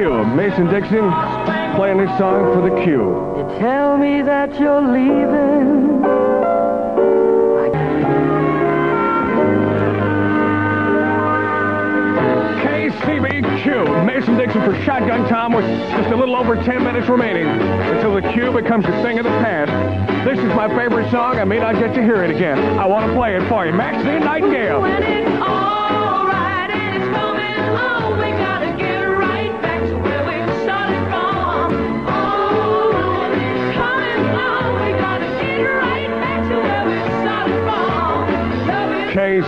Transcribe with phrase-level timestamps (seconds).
[0.00, 0.24] Q.
[0.24, 1.12] Mason Dixon
[1.76, 3.02] playing this song for the Q.
[3.36, 6.00] You tell me that you're leaving.
[12.62, 14.06] KCBQ.
[14.06, 18.22] Mason Dixon for Shotgun Tom with just a little over 10 minutes remaining until the
[18.32, 19.70] Q becomes a thing of the past.
[20.24, 21.36] This is my favorite song.
[21.36, 22.58] I may not get to hear it again.
[22.78, 23.74] I want to play it for you.
[23.74, 25.79] Maxine Nightingale.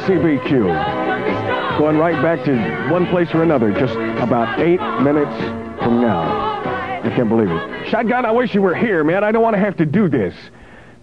[0.04, 1.78] Strong.
[1.78, 5.34] Going right back to one place or another just about eight minutes
[5.82, 6.20] from now.
[7.02, 7.88] I can't believe it.
[7.88, 9.24] Shotgun, I wish you were here, man.
[9.24, 10.34] I don't want to have to do this.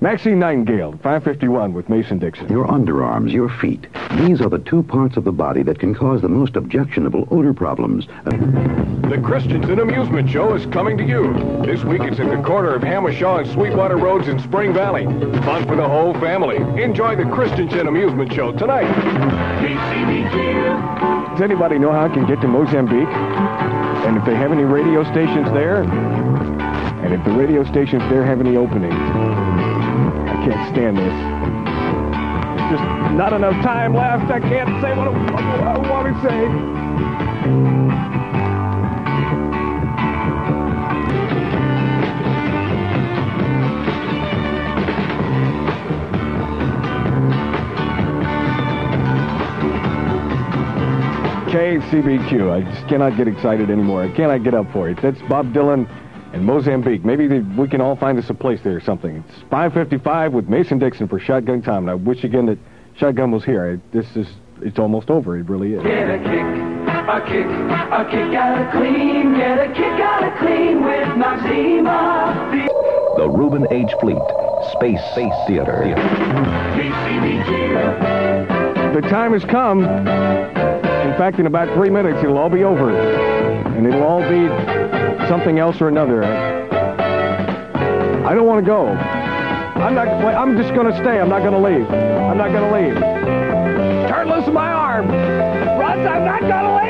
[0.01, 2.47] Maxine Nightingale, 551 with Mason Dixon.
[2.47, 3.85] Your underarms, your feet.
[4.17, 7.53] These are the two parts of the body that can cause the most objectionable odor
[7.53, 8.07] problems.
[8.23, 11.33] The Christensen Amusement Show is coming to you.
[11.65, 15.03] This week it's at the corner of Jamacha and Sweetwater Roads in Spring Valley.
[15.43, 16.55] Fun for the whole family.
[16.81, 18.87] Enjoy the Christensen Amusement Show tonight.
[21.33, 23.13] Does anybody know how I can get to Mozambique?
[24.07, 25.83] And if they have any radio stations there?
[27.03, 29.28] And if the radio stations there have any openings?
[30.39, 31.13] I can't stand this.
[32.71, 32.83] Just
[33.17, 34.31] not enough time left.
[34.31, 36.47] I can't say what I, I want to say.
[51.51, 52.49] KCBQ.
[52.49, 54.03] I just cannot get excited anymore.
[54.03, 55.01] I cannot get up for it.
[55.01, 55.85] That's Bob Dylan
[56.33, 57.03] and Mozambique.
[57.03, 59.23] Maybe they, we can all find us a place there or something.
[59.27, 61.83] It's 5:55 with Mason Dixon for Shotgun Tom.
[61.83, 62.57] And I wish again that
[62.95, 63.73] Shotgun was here.
[63.73, 64.27] I, this is
[64.61, 65.37] it's almost over.
[65.37, 65.83] It really is.
[65.83, 66.45] Get a kick,
[67.07, 69.35] a kick, a kick out of clean.
[69.35, 72.67] Get a kick out of clean with Noxzema.
[73.15, 73.91] The The Reuben H.
[73.99, 74.17] Fleet
[74.73, 75.95] Space Space Theater.
[78.93, 79.83] The time has come.
[79.83, 82.91] In fact, in about three minutes, it'll all be over,
[83.79, 84.49] and it'll all be
[85.29, 86.21] something else or another.
[88.25, 88.87] I don't want to go.
[88.87, 90.09] I'm not.
[90.09, 91.17] I'm just going to stay.
[91.17, 91.89] I'm not going to leave.
[91.89, 92.99] I'm not going to leave.
[94.09, 95.97] Turn loose my arm, Russ.
[95.97, 96.88] I'm not going to leave.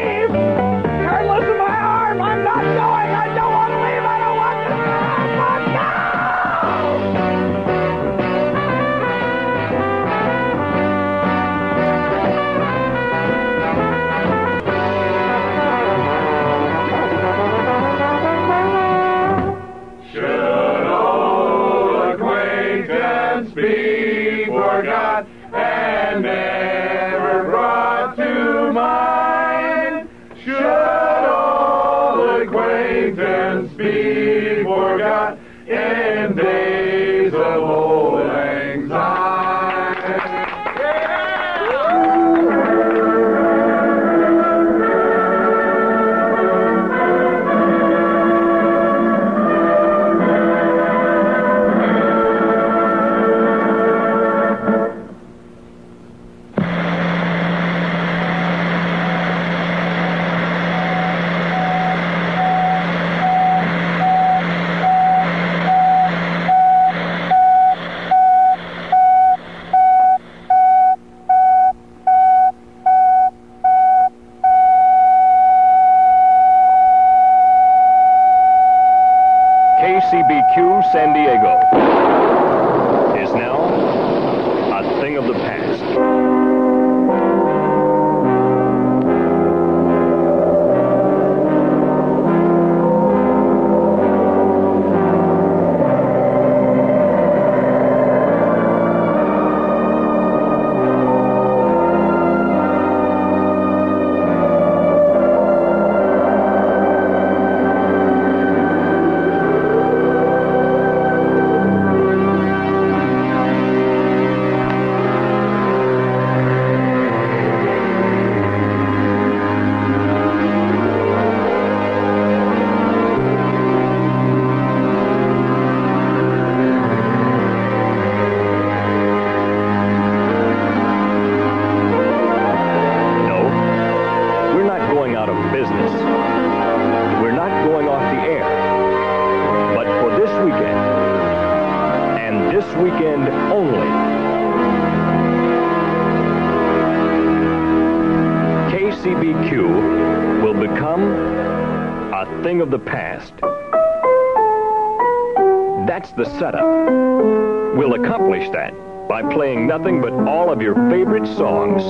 [159.09, 161.81] By playing nothing but all of your favorite songs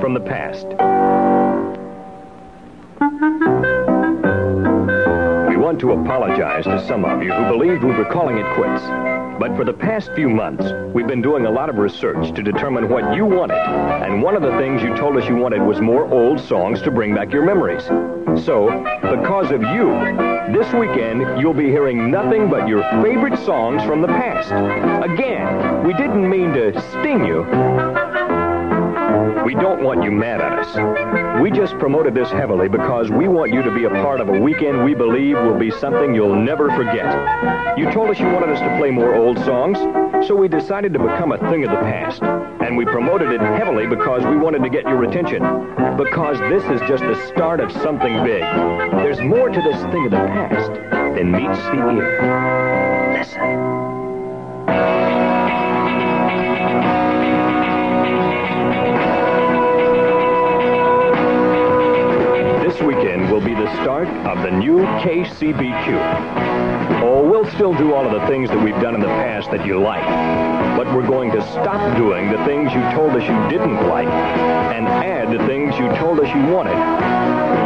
[0.00, 0.66] from the past.
[5.50, 8.82] We want to apologize to some of you who believed we were calling it quits.
[9.38, 10.64] But for the past few months,
[10.94, 13.58] we've been doing a lot of research to determine what you wanted.
[13.58, 16.90] And one of the things you told us you wanted was more old songs to
[16.90, 17.84] bring back your memories.
[18.46, 18.70] So,
[19.02, 24.08] because of you, this weekend you'll be hearing nothing but your favorite songs from the
[24.08, 24.50] past.
[25.02, 27.42] Again, we didn't mean to sting you.
[29.44, 31.40] We don't want you mad at us.
[31.40, 34.38] We just promoted this heavily because we want you to be a part of a
[34.38, 37.78] weekend we believe will be something you'll never forget.
[37.78, 39.78] You told us you wanted us to play more old songs,
[40.26, 42.22] so we decided to become a thing of the past.
[42.22, 45.42] And we promoted it heavily because we wanted to get your attention.
[45.96, 48.42] Because this is just the start of something big.
[48.42, 50.72] There's more to this thing of the past
[51.16, 53.16] than meets the ear.
[53.18, 53.72] Listen.
[62.62, 67.01] This weekend will be the start of the new KCBQ.
[67.42, 69.80] We'll still do all of the things that we've done in the past that you
[69.80, 70.04] like,
[70.76, 74.86] but we're going to stop doing the things you told us you didn't like and
[74.86, 76.76] add the things you told us you wanted.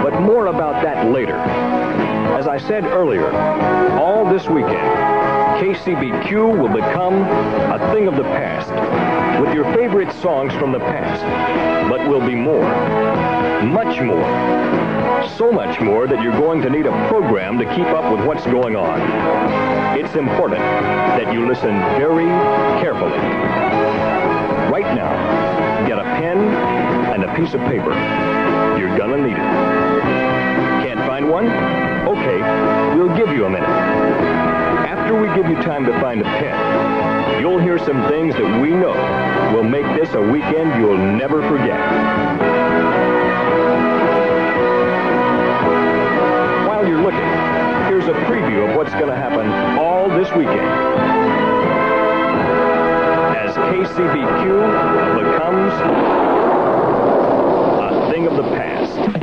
[0.02, 1.36] But more about that later.
[1.36, 3.30] As I said earlier,
[4.00, 4.80] all this weekend,
[5.60, 8.70] KCBQ will become a thing of the past
[9.40, 11.22] with your favorite songs from the past,
[11.90, 12.68] but will be more,
[13.64, 14.24] much more.
[15.36, 18.44] So much more that you're going to need a program to keep up with what's
[18.44, 19.00] going on.
[19.98, 22.26] It's important that you listen very
[22.80, 23.18] carefully.
[24.72, 26.38] Right now, get a pen
[27.12, 27.92] and a piece of paper.
[28.78, 30.86] You're gonna need it.
[30.86, 31.46] Can't find one?
[31.48, 32.38] Okay,
[32.96, 33.68] we'll give you a minute.
[33.68, 37.05] After we give you time to find a pen,
[37.40, 38.94] you'll hear some things that we know
[39.54, 41.78] will make this a weekend you'll never forget.
[46.66, 47.20] While you're looking,
[47.88, 50.60] here's a preview of what's going to happen all this weekend.
[53.36, 55.72] As KCBQ becomes
[57.82, 59.15] a thing of the past.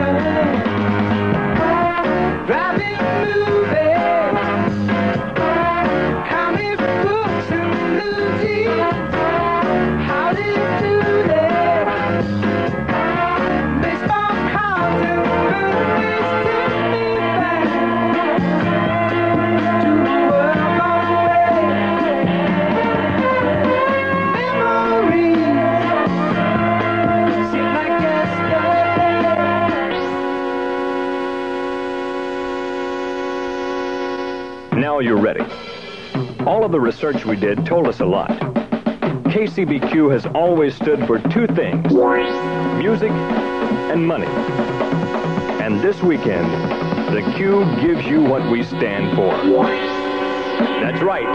[0.00, 0.29] Pleasure.
[36.70, 38.30] The research we did told us a lot.
[39.30, 44.26] KCBQ has always stood for two things music and money.
[45.62, 46.46] And this weekend,
[47.14, 49.30] the Q gives you what we stand for.
[50.80, 51.26] That's right.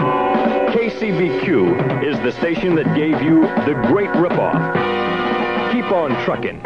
[0.72, 4.72] KCBQ is the station that gave you the great ripoff.
[5.72, 6.60] Keep on trucking.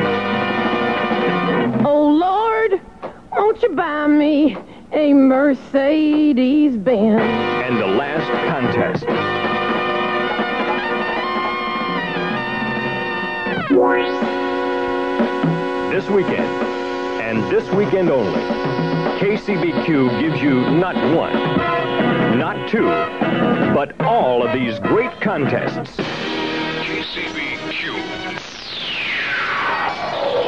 [1.85, 2.81] Oh Lord,
[3.33, 4.57] won't you buy me
[4.93, 7.50] a Mercedes Benz?
[7.71, 9.07] And the last contest.
[15.93, 16.51] This weekend,
[17.23, 18.41] and this weekend only,
[19.21, 21.33] KCBQ gives you not one,
[22.37, 22.89] not two,
[23.73, 25.97] but all of these great contests.
[26.87, 27.95] KCBQ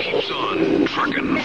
[0.02, 1.38] keeps on trucking.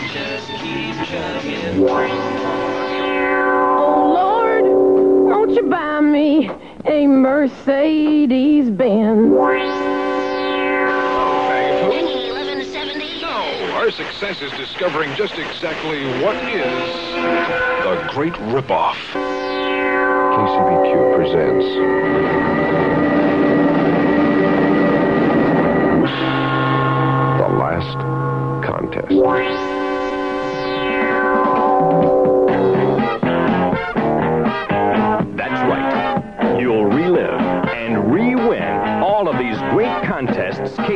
[5.58, 6.52] You buy me
[6.86, 9.36] a Mercedes Benz?
[13.74, 16.92] Our success is discovering just exactly what is
[17.84, 18.98] the great ripoff.
[20.36, 21.66] KCBQ presents
[27.42, 27.98] The Last
[28.64, 29.76] Contest.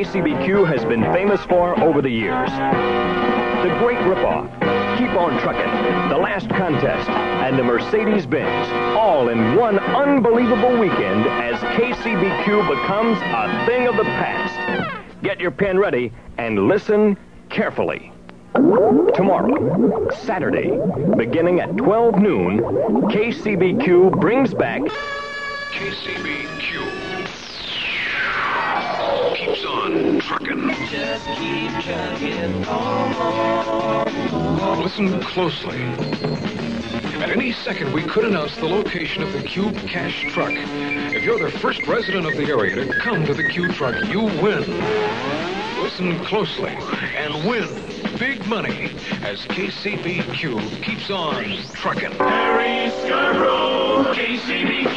[0.02, 2.50] KCBQ has been famous for over the years.
[2.50, 4.50] The Great Ripoff,
[4.98, 11.56] Keep On Truckin', The Last Contest, and the Mercedes-Benz, all in one unbelievable weekend as
[11.78, 14.98] KCBQ becomes a thing of the past.
[15.22, 17.16] Get your pen ready and listen
[17.50, 18.12] carefully.
[18.56, 20.80] Tomorrow, Saturday,
[21.16, 22.60] beginning at 12 noon,
[23.12, 24.82] KCBQ brings back
[25.74, 26.61] KCBQ
[34.82, 35.82] Listen closely.
[37.22, 40.52] At any second, we could announce the location of the Cube Cash Truck.
[40.54, 44.22] If you're the first resident of the area to come to the Cube Truck, you
[44.22, 44.66] win.
[45.82, 46.76] Listen closely
[47.16, 47.68] and win
[48.18, 48.92] big money
[49.24, 52.12] as KCBQ keeps on trucking.
[52.12, 54.91] Harry Scarborough, KCBQ.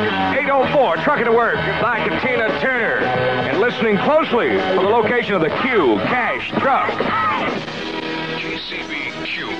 [0.00, 2.98] 804, trucking to work by Katina Turner.
[3.00, 6.90] And listening closely for the location of the Q Cash Truck.
[8.40, 9.50] KCBQ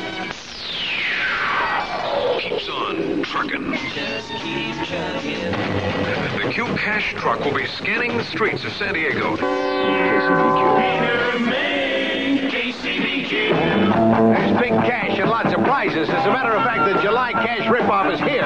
[2.41, 3.71] keeps on trucking.
[6.41, 9.37] The Q Cash truck will be scanning the streets of San Diego.
[9.37, 10.61] KCBQ.
[14.11, 16.09] There's big cash and lots of prizes.
[16.11, 18.43] As a matter of fact, the July cash ripoff is here.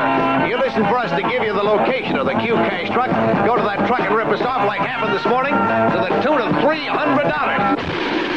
[0.47, 3.09] You listen for us to give you the location of the Q cash truck.
[3.47, 6.43] Go to that truck and rip us off like happened this morning to the tune
[6.43, 7.81] of $300.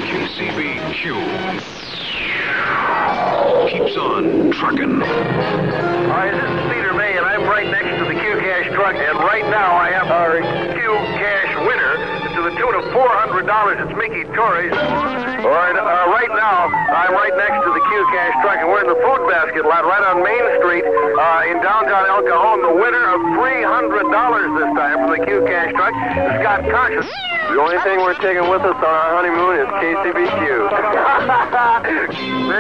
[0.08, 1.04] KCBQ
[3.68, 5.02] keeps on trucking.
[5.02, 9.20] Hi, this is Peter May, and I'm right next to the Q Cash truck, and
[9.20, 11.47] right now I have our Q Cash winner to
[12.48, 13.44] the tune of $400.
[13.84, 14.72] It's Mickey Torres.
[14.72, 18.88] All right, uh, right now I'm right next to the Q Cash truck, and we're
[18.88, 22.64] in the food basket lot right on Main Street uh, in downtown El Cajon.
[22.64, 27.12] The winner of $300 this time from the Q Cash truck is Scott Conscious.
[27.52, 30.40] The only thing we're taking with us on our honeymoon is KCBQ.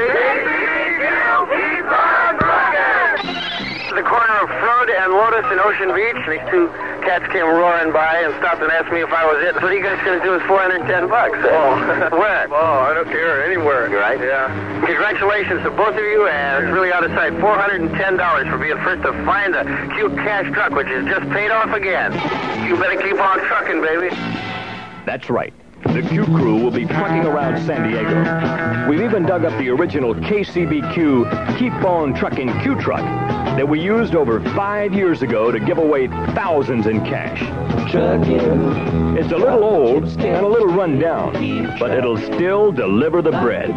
[3.95, 6.19] the corner of Flood and Lotus in Ocean Beach.
[6.27, 6.67] These two
[7.07, 9.55] cats came roaring by and stopped and asked me if I was it.
[9.55, 11.37] What are you guys going to do with 410 bucks?
[11.43, 12.47] Oh, where?
[12.57, 13.43] Oh, I don't care.
[13.45, 13.89] Anywhere.
[13.89, 14.19] Right?
[14.19, 14.49] Yeah.
[14.85, 17.33] Congratulations to both of you, and it's really out of sight.
[17.33, 19.63] $410 for being first to find a
[19.95, 22.13] cute cash truck, which is just paid off again.
[22.67, 24.09] You better keep on trucking, baby.
[25.05, 25.53] That's right.
[25.83, 28.89] The Q crew will be trucking around San Diego.
[28.89, 33.03] We've even dug up the original KCBQ Keep On Trucking Q truck
[33.57, 37.41] that we used over five years ago to give away thousands in cash.
[39.17, 41.33] It's a little old and a little run down,
[41.79, 43.71] but it'll still deliver the bread.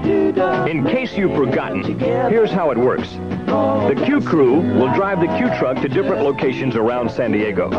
[0.68, 3.08] In case you've forgotten, here's how it works.
[3.46, 7.70] The Q crew will drive the Q truck to different locations around San Diego.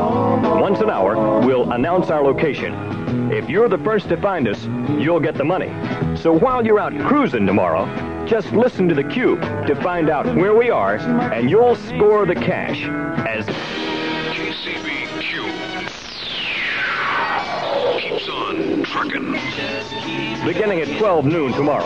[0.59, 3.31] Once an hour, we'll announce our location.
[3.31, 5.69] If you're the first to find us, you'll get the money.
[6.17, 7.85] So while you're out cruising tomorrow,
[8.31, 9.35] just listen to the Q
[9.67, 12.81] to find out where we are, and you'll score the cash
[13.27, 13.45] as
[14.37, 15.49] KCBQ
[17.99, 19.33] keeps on trucking.
[20.45, 21.85] beginning at 12 noon tomorrow.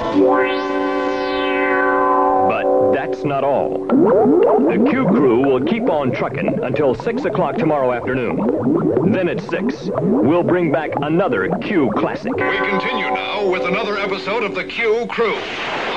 [2.48, 3.88] But that's not all.
[3.88, 9.12] The Q crew will keep on trucking until 6 o'clock tomorrow afternoon.
[9.12, 12.36] Then at 6, we'll bring back another Q classic.
[12.36, 15.40] We continue now with another episode of the Q Crew.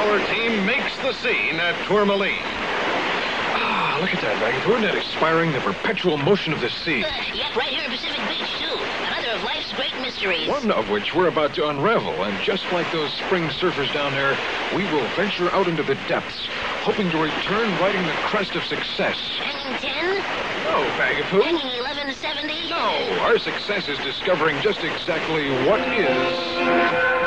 [0.08, 2.40] Our team makes the scene at Tourmaline.
[2.40, 4.66] Ah, look at that, Baggins.
[4.66, 5.52] Isn't that inspiring?
[5.52, 7.00] The perpetual motion of the sea.
[7.00, 8.72] Yep, right here in Pacific Beach, too.
[9.04, 10.48] Another of life's great mysteries.
[10.48, 14.32] One of which we're about to unravel, and just like those spring surfers down there,
[14.74, 16.48] we will venture out into the depths,
[16.88, 19.20] hoping to return riding the crest of success.
[19.36, 20.16] Hanging 10?
[20.64, 21.42] No, bag of poo.
[21.42, 22.70] Hanging 1170?
[22.70, 26.32] No, our success is discovering just exactly what is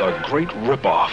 [0.01, 1.11] the Great Ripoff.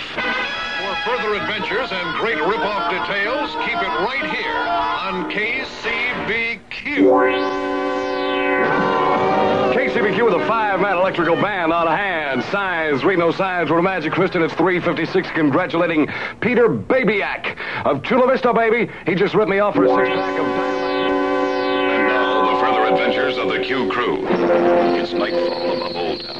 [0.78, 7.02] For further adventures and great ripoff details, keep it right here on KCBQ.
[9.74, 12.44] KCBQ with a five-man electrical band on hand.
[12.44, 14.40] Signs, read no signs, with a magic Kristen.
[14.40, 16.06] It's 356 congratulating
[16.40, 18.88] Peter Babyak of Chula Vista, baby.
[19.04, 23.48] He just ripped me off for a six-pack of And now the further adventures of
[23.48, 24.24] the Q Crew.
[24.28, 26.37] It's nightfall above Old Town.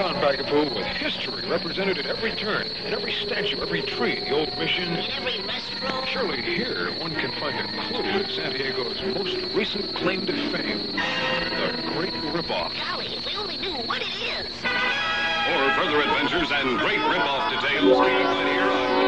[0.00, 4.30] Presidio on, Bagapoo, with history represented at every turn, in every statue, every tree, the
[4.30, 4.84] old mission.
[4.84, 6.06] In every restroom.
[6.06, 10.96] Surely here one can find a clue to San Diego's most recent claim to fame.
[10.96, 12.72] The Great Ripoff.
[12.80, 14.46] Golly, if we only knew what it is.
[14.56, 19.00] For further adventures and great ripoff details, keep it right here on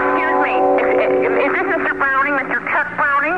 [0.00, 0.54] Excuse me.
[1.20, 1.92] Is, is this Mr.
[1.98, 2.64] Browning, Mr.
[2.72, 3.36] Chuck Browning?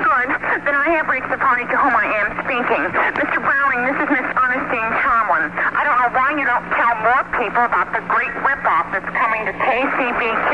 [0.00, 0.28] Good.
[0.64, 2.82] Then I have reached the party to whom I am speaking.
[3.20, 3.44] Mr.
[3.44, 5.54] Browning, this is Miss Ernestine Gene Tomlin.
[5.54, 9.46] I don't know why you don't tell more people about the great ripoff that's coming
[9.46, 10.50] to KCBQ.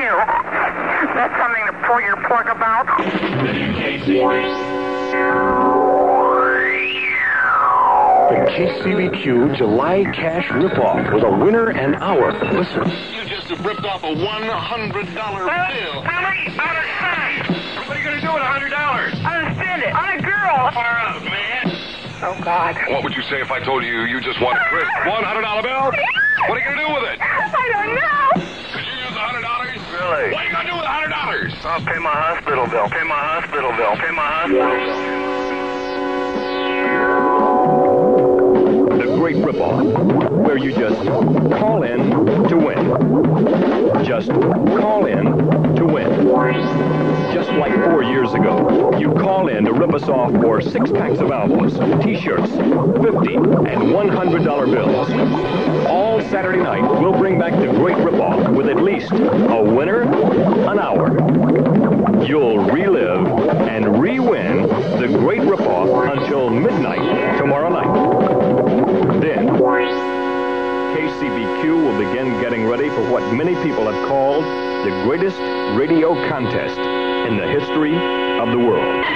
[1.15, 2.87] That's something to pull your plug about.
[8.31, 12.33] The KCBQ July Cash Ripoff with a winner and hour.
[12.53, 12.85] Listen.
[13.13, 16.03] You just have ripped off a $100 bill.
[17.87, 18.71] What are you going to do with a $100?
[19.25, 20.71] I'm gonna spend it on a girl.
[20.73, 21.50] Far out, man.
[22.23, 22.77] Oh, God.
[22.89, 25.91] What would you say if I told you you just won a crisp $100 bill?
[26.49, 27.19] What are you going to do with it?
[27.21, 28.45] I don't know.
[28.73, 29.41] Could you use the $100?
[29.91, 30.33] Really?
[30.33, 31.65] What are you going to do with the $100?
[31.65, 32.89] I'll pay my hospital bill.
[32.91, 33.97] Pay my hospital bill.
[33.97, 34.69] Pay my hospital
[38.91, 38.99] bill.
[38.99, 41.01] The Great Ripoff, where you just
[41.59, 42.11] call in
[42.49, 44.05] to win.
[44.05, 45.25] Just call in
[45.77, 46.11] to win.
[47.33, 51.21] Just like four years ago, you call in to rip us off for six packs
[51.21, 55.87] of albums, t-shirts, 50 and $100 bills.
[55.87, 60.79] All Saturday night, we'll bring back the Great Ripoff with at least a winner, an
[60.79, 61.11] hour.
[62.27, 63.27] You'll relive
[63.69, 64.63] and re-win
[65.01, 69.21] the Great Ripoff until midnight tomorrow night.
[69.21, 69.49] Then,
[70.91, 74.43] KCBQ will begin getting ready for what many people have called
[74.85, 75.39] the greatest
[75.79, 77.95] radio contest in the history
[78.41, 79.07] of the world.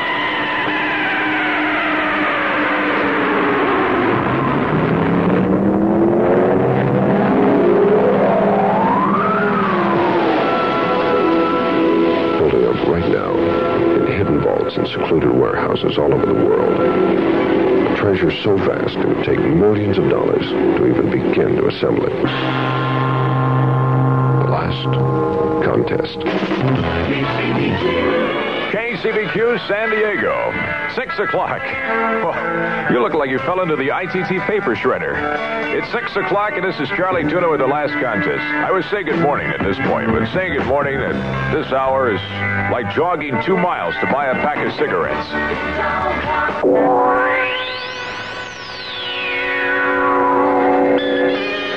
[12.38, 13.32] building up right now
[13.96, 16.80] in hidden vaults and secluded warehouses all over the world.
[16.80, 22.06] A treasure so vast it would take millions of dollars to even begin to assemble
[22.06, 22.93] it.
[25.74, 26.18] Contest.
[28.70, 30.52] KCBQ San Diego,
[30.94, 31.62] 6 o'clock.
[32.22, 35.16] Well, you look like you fell into the ITT paper shredder.
[35.76, 38.40] It's 6 o'clock, and this is Charlie Tuna with the last contest.
[38.40, 42.14] I would say good morning at this point, but saying good morning at this hour
[42.14, 42.20] is
[42.70, 45.28] like jogging two miles to buy a pack of cigarettes.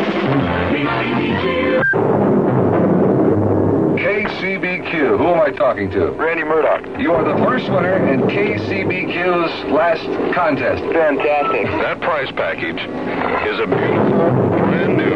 [3.97, 5.17] KCBQ.
[5.17, 6.11] Who am I talking to?
[6.11, 6.99] Randy Murdoch.
[6.99, 10.83] You are the first winner in KCBQ's last contest.
[10.83, 11.65] Fantastic.
[11.81, 15.14] That prize package is a beautiful, brand new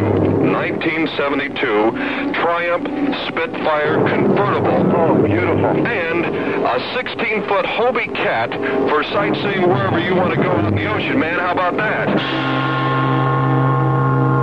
[0.60, 2.84] 1972 Triumph
[3.28, 4.92] Spitfire convertible.
[4.94, 5.86] Oh, beautiful.
[5.86, 8.50] And a 16-foot Hobie Cat
[8.90, 11.38] for sightseeing wherever you want to go in the ocean, man.
[11.38, 12.08] How about that?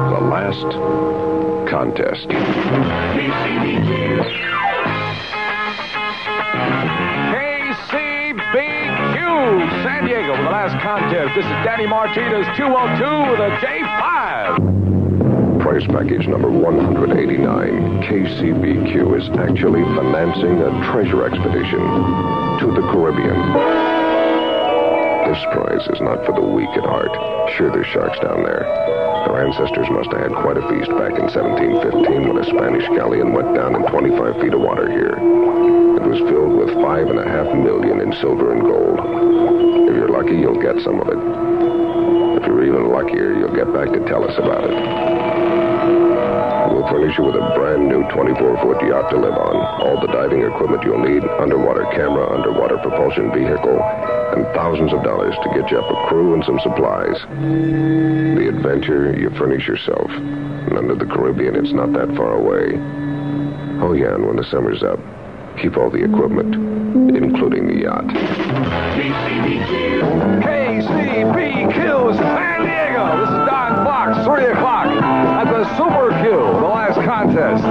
[0.09, 0.73] The last
[1.69, 2.27] contest.
[8.17, 9.15] KCBQ
[9.83, 11.35] San Diego with the last contest.
[11.35, 14.76] This is Danny Martinez, 202 with a J5.
[15.67, 17.99] Prize package number 189.
[18.07, 21.83] KCBQ is actually financing a treasure expedition
[22.63, 23.35] to the Caribbean.
[25.27, 27.11] This prize is not for the weak at heart.
[27.51, 28.63] Sure, there's sharks down there.
[29.27, 33.33] Our ancestors must have had quite a feast back in 1715 when a Spanish galleon
[33.33, 35.19] went down in 25 feet of water here.
[35.19, 39.03] It was filled with five and a half million in silver and gold.
[39.91, 41.19] If you're lucky, you'll get some of it.
[42.39, 45.56] If you're even luckier, you'll get back to tell us about it.
[46.97, 49.55] You with a brand new 24-foot yacht to live on.
[49.85, 53.79] All the diving equipment you'll need, underwater camera, underwater propulsion vehicle,
[54.33, 57.21] and thousands of dollars to get you up a crew and some supplies.
[57.29, 60.09] The adventure you furnish yourself.
[60.09, 62.81] And under the Caribbean, it's not that far away.
[63.79, 64.99] Oh, yeah, and when the summer's up,
[65.61, 66.55] keep all the equipment,
[67.15, 68.05] including the yacht.
[70.57, 73.17] KCBQ San Diego.
[73.21, 75.36] This is Don Fox, 3 o'clock
[75.75, 77.63] Super Q, the last contest.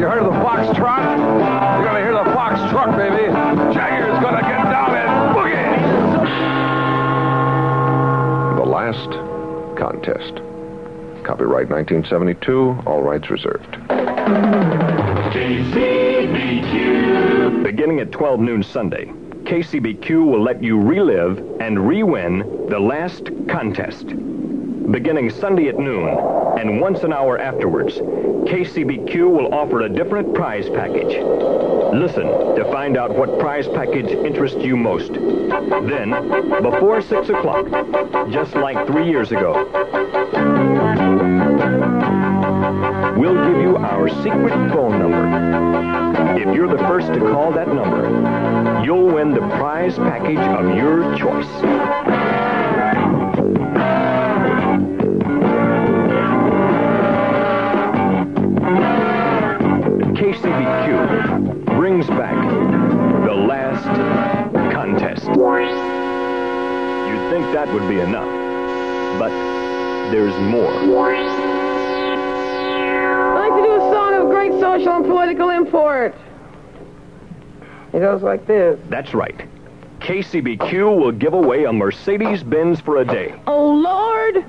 [0.00, 1.18] You heard of the Fox Trot?
[1.18, 3.26] You're going to hear the Fox Truck, baby.
[3.74, 5.66] Jagger's going to get down and boogie.
[8.56, 9.10] The last
[9.78, 10.40] contest.
[11.24, 13.76] Copyright 1972, all rights reserved.
[15.32, 17.62] KCBQ.
[17.62, 19.06] Beginning at 12 noon Sunday,
[19.44, 22.38] KCBQ will let you relive and re-win
[22.68, 24.06] the last contest.
[24.90, 26.08] Beginning Sunday at noon
[26.58, 31.16] and once an hour afterwards, KCBQ will offer a different prize package.
[31.94, 35.12] Listen to find out what prize package interests you most.
[35.12, 36.10] Then,
[36.62, 37.66] before 6 o'clock,
[38.30, 39.68] just like three years ago,
[43.16, 46.38] we'll give you our secret phone number.
[46.38, 51.16] If you're the first to call that number, you'll win the prize package of your
[51.16, 52.51] choice.
[60.32, 62.34] KCBQ brings back
[63.26, 63.84] the last
[64.72, 65.26] contest.
[65.26, 65.36] You'd
[67.30, 68.30] think that would be enough,
[69.18, 69.28] but
[70.10, 70.72] there's more.
[73.30, 76.14] I'd like to do a song of great social and political import.
[77.92, 78.80] It goes like this.
[78.88, 79.46] That's right.
[80.00, 83.34] KCBQ will give away a Mercedes Benz for a day.
[83.46, 84.46] Oh, Lord,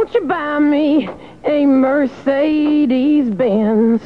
[0.00, 1.10] won't you buy me
[1.44, 4.00] a Mercedes Benz?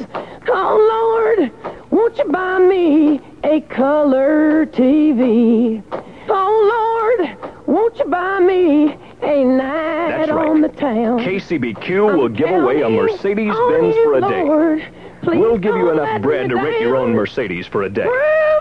[0.45, 1.53] Oh, Lord,
[1.89, 5.81] won't you buy me a color TV?
[6.27, 10.49] Oh, Lord, won't you buy me a night That's right.
[10.49, 11.19] on the town?
[11.19, 14.91] KCBQ will give away a Mercedes Benz for a day.
[15.25, 17.13] Please We'll give you enough bread to rent your own.
[17.15, 18.07] Mercedes for a day.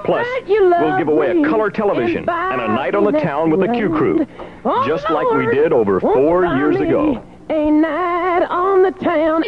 [0.05, 3.13] Plus, you love we'll give away a color television and and a night on the
[3.13, 4.27] town with the Q Crew,
[4.65, 7.23] Oh, just like we did over four years ago.
[7.51, 9.43] A night on the town.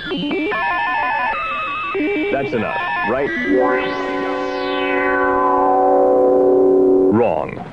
[2.33, 2.77] That's enough,
[3.09, 3.31] right?
[7.15, 7.73] Wrong.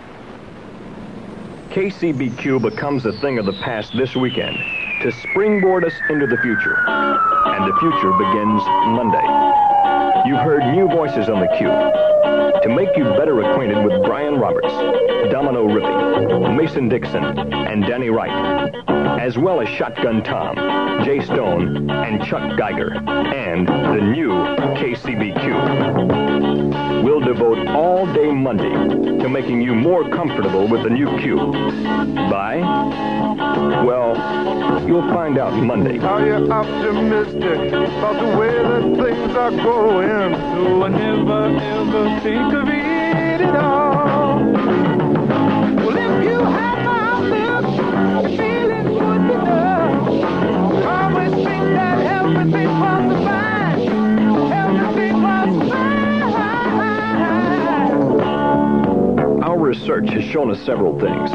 [1.71, 4.57] KCBQ becomes a thing of the past this weekend
[5.01, 6.77] to springboard us into the future.
[7.63, 9.23] And the future begins Monday.
[10.27, 14.73] You've heard new voices on the Q to make you better acquainted with Brian Roberts,
[15.31, 18.75] Domino Rippy, Mason Dixon, and Danny Wright,
[19.21, 20.57] as well as Shotgun Tom,
[21.05, 24.31] Jay Stone, and Chuck Geiger, and the new
[24.75, 26.52] KCBQ.
[27.03, 28.71] We'll devote all day Monday
[29.21, 31.51] to making you more comfortable with the new Q.
[32.29, 32.57] By,
[33.85, 34.15] well,
[34.87, 35.99] you'll find out Monday.
[35.99, 40.33] Are you optimistic about the way that things are going?
[40.33, 44.22] So I never ever think of it at all.
[60.33, 61.29] Shown us several things.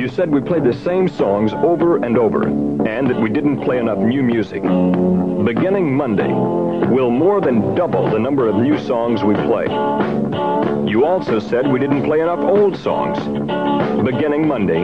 [0.00, 3.76] You said we played the same songs over and over, and that we didn't play
[3.76, 4.62] enough new music.
[4.62, 6.32] Beginning Monday,
[6.88, 9.66] we'll more than double the number of new songs we play.
[10.90, 13.18] You also said we didn't play enough old songs.
[14.02, 14.82] Beginning Monday,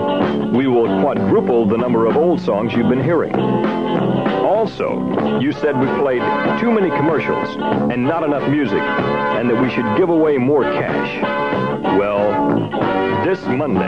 [0.51, 3.35] we will quadruple the number of old songs you've been hearing.
[3.35, 6.21] Also, you said we played
[6.61, 7.49] too many commercials
[7.91, 11.23] and not enough music, and that we should give away more cash.
[11.99, 12.18] Well,
[13.29, 13.87] this Monday,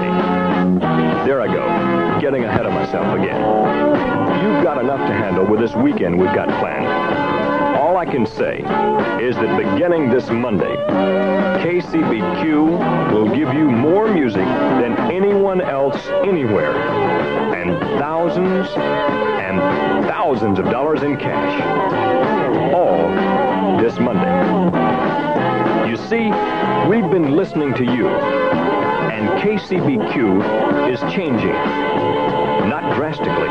[1.24, 3.40] there I go, getting ahead of myself again.
[4.44, 6.86] You've got enough to handle with this weekend we've got planned.
[7.78, 8.58] All I can say
[9.18, 10.76] is that beginning this Monday,
[11.64, 16.76] KCBQ will give you more music than anyone else anywhere,
[17.54, 19.58] and thousands and
[20.04, 22.74] thousands of dollars in cash.
[22.74, 23.08] All
[23.80, 25.00] this Monday.
[25.88, 26.30] You see,
[26.90, 28.06] we've been listening to you,
[29.10, 31.52] and KCBQ is changing.
[32.68, 33.48] Not drastically.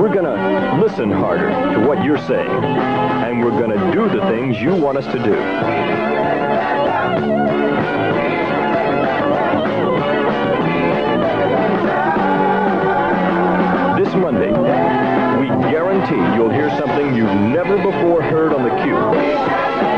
[0.00, 4.74] We're gonna listen harder to what you're saying, and we're gonna do the things you
[4.74, 5.36] want us to do.
[14.02, 14.50] This Monday,
[15.38, 19.97] we guarantee you'll hear something you've never before heard on the Q.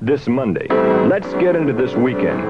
[0.00, 0.66] this Monday.
[1.08, 2.40] Let's get into this weekend.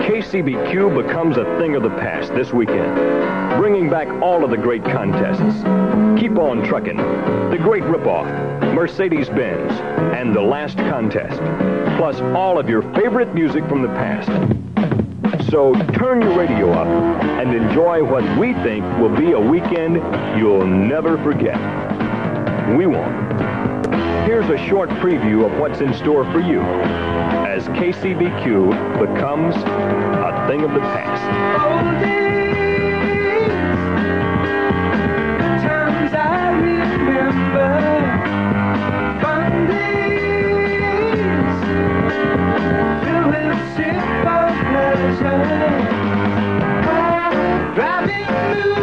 [0.00, 2.94] KCBQ becomes a thing of the past this weekend,
[3.58, 5.62] bringing back all of the great contests.
[6.20, 8.26] Keep on trucking, the great ripoff,
[8.72, 9.72] Mercedes Benz,
[10.16, 11.38] and the last contest,
[11.98, 14.30] plus all of your favorite music from the past.
[15.50, 19.96] So turn your radio up and enjoy what we think will be a weekend
[20.38, 21.58] you'll never forget.
[22.76, 23.65] We won't.
[24.26, 30.62] Here's a short preview of what's in store for you as KCBQ becomes a thing
[30.64, 31.22] of the past.
[47.76, 48.75] Driving through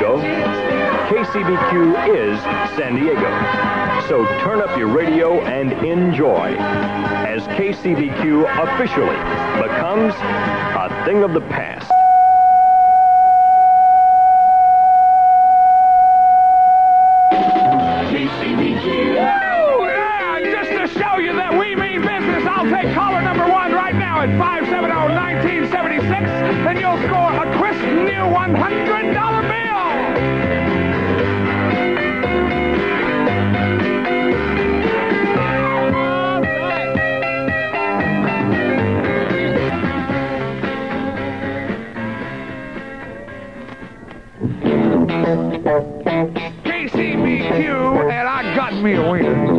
[0.00, 0.16] Diego,
[1.10, 2.40] KCBQ is
[2.74, 4.08] San Diego.
[4.08, 9.18] So turn up your radio and enjoy as KCBQ officially
[9.60, 11.99] becomes a thing of the past.
[46.64, 49.58] KCBQ, and I got me a win.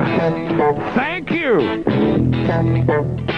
[0.95, 3.30] Thank you.